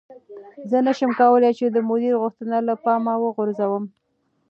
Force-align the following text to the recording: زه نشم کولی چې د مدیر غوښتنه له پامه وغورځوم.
زه 0.69 0.77
نشم 0.87 1.11
کولی 1.19 1.51
چې 1.59 1.65
د 1.69 1.77
مدیر 1.89 2.13
غوښتنه 2.21 2.57
له 2.67 2.73
پامه 2.83 3.13
وغورځوم. 3.19 3.83